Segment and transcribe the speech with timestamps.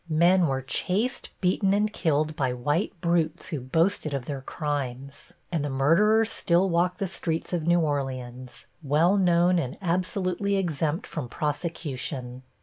[0.09, 5.63] Men were chased, beaten and killed by white brutes, who boasted of their crimes, and
[5.63, 11.29] the murderers still walk the streets of New Orleans, well known and absolutely exempt from
[11.29, 12.41] prosecution.